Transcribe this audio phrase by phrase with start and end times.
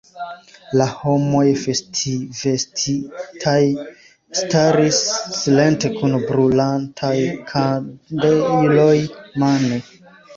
[0.81, 3.59] La homoj festvestitaj
[4.39, 5.01] staris
[5.41, 7.13] silente kun brulantaj
[7.53, 8.97] kandeloj
[9.45, 9.79] mane.